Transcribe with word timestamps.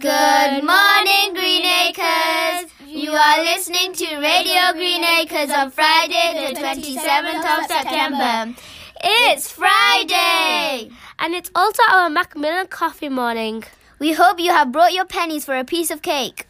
Good 0.00 0.64
morning, 0.64 1.34
Green 1.34 1.66
Acres. 1.66 2.72
You 2.86 3.12
are 3.12 3.44
listening 3.44 3.92
to 3.92 4.16
Radio 4.16 4.72
Green 4.72 5.04
Acres 5.04 5.50
on 5.50 5.70
Friday, 5.70 6.54
the 6.54 6.58
27th 6.58 7.58
of 7.58 7.66
September. 7.66 8.58
It's 9.04 9.52
Friday! 9.52 10.90
And 11.18 11.34
it's 11.34 11.50
also 11.54 11.82
our 11.90 12.08
Macmillan 12.08 12.68
coffee 12.68 13.10
morning. 13.10 13.62
We 13.98 14.14
hope 14.14 14.40
you 14.40 14.52
have 14.52 14.72
brought 14.72 14.94
your 14.94 15.04
pennies 15.04 15.44
for 15.44 15.54
a 15.54 15.64
piece 15.64 15.90
of 15.90 16.00
cake. 16.00 16.46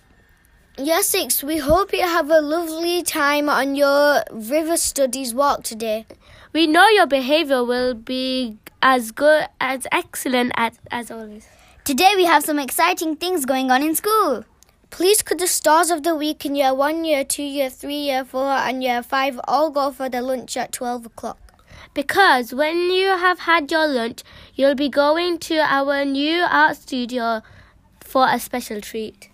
Yes, 0.78 1.06
6, 1.06 1.42
we 1.42 1.58
hope 1.58 1.92
you 1.92 2.02
have 2.02 2.30
a 2.30 2.40
lovely 2.40 3.02
time 3.02 3.48
on 3.48 3.74
your 3.74 4.22
river 4.30 4.76
studies 4.76 5.34
walk 5.34 5.64
today. 5.64 6.06
We 6.52 6.68
know 6.68 6.86
your 6.86 7.08
behavior 7.08 7.64
will 7.64 7.94
be 7.94 8.58
as 8.80 9.10
good 9.10 9.48
as 9.60 9.88
excellent 9.90 10.52
as, 10.54 10.78
as 10.92 11.10
always. 11.10 11.48
Today 11.82 12.12
we 12.14 12.26
have 12.26 12.44
some 12.44 12.58
exciting 12.58 13.16
things 13.16 13.46
going 13.46 13.70
on 13.70 13.82
in 13.82 13.94
school. 13.94 14.44
Please 14.90 15.22
could 15.22 15.38
the 15.40 15.46
stars 15.46 15.90
of 15.90 16.02
the 16.02 16.14
week 16.14 16.44
in 16.44 16.54
year 16.54 16.74
1, 16.74 17.04
year 17.06 17.24
2, 17.24 17.42
year 17.42 17.70
3, 17.70 17.94
year 17.94 18.24
4 18.24 18.52
and 18.52 18.82
year 18.82 19.02
5 19.02 19.40
all 19.48 19.70
go 19.70 19.90
for 19.90 20.10
their 20.10 20.20
lunch 20.20 20.58
at 20.58 20.72
12 20.72 21.06
o'clock? 21.06 21.38
Because 21.94 22.52
when 22.52 22.90
you 22.90 23.06
have 23.06 23.40
had 23.40 23.70
your 23.70 23.88
lunch, 23.88 24.22
you'll 24.54 24.74
be 24.74 24.90
going 24.90 25.38
to 25.38 25.56
our 25.56 26.04
new 26.04 26.44
art 26.50 26.76
studio 26.76 27.40
for 28.00 28.28
a 28.28 28.38
special 28.38 28.82
treat. 28.82 29.30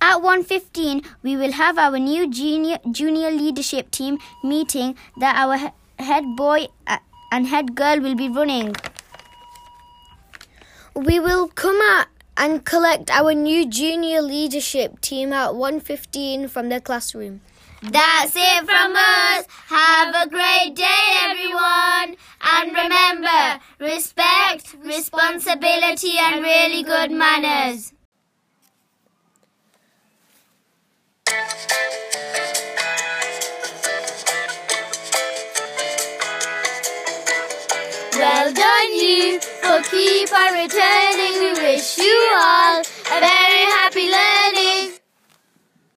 At 0.00 0.18
1.15, 0.18 1.04
we 1.22 1.34
will 1.34 1.52
have 1.52 1.78
our 1.78 1.98
new 1.98 2.28
junior, 2.28 2.76
junior 2.92 3.30
leadership 3.30 3.90
team 3.90 4.18
meeting 4.44 4.96
that 5.16 5.34
our 5.34 5.72
head 5.98 6.36
boy 6.36 6.66
uh, 6.86 6.98
and 7.32 7.46
head 7.46 7.74
girl 7.74 8.00
will 8.00 8.14
be 8.14 8.28
running. 8.28 8.76
We 10.96 11.20
will 11.20 11.48
come 11.48 11.78
out 11.90 12.06
and 12.38 12.64
collect 12.64 13.10
our 13.10 13.34
new 13.34 13.68
junior 13.68 14.22
leadership 14.22 15.02
team 15.02 15.30
at 15.30 15.50
1.15 15.50 16.48
from 16.48 16.70
the 16.70 16.80
classroom. 16.80 17.42
That's 17.82 18.34
it 18.34 18.64
from 18.64 18.96
us. 18.96 19.46
Have 19.66 20.14
a 20.14 20.26
great 20.30 20.74
day, 20.74 21.04
everyone. 21.28 22.16
And 22.40 22.72
remember, 22.72 23.60
respect, 23.78 24.74
responsibility, 24.82 26.16
and 26.18 26.42
really 26.42 26.82
good 26.82 27.10
manners. 27.10 27.92
Well 38.18 38.52
done, 38.54 38.94
you, 38.94 39.40
for 39.40 39.82
keep 39.90 40.32
on 40.32 40.54
returning. 40.54 41.34
We 41.38 41.52
wish 41.62 41.98
you 41.98 42.30
all 42.34 42.55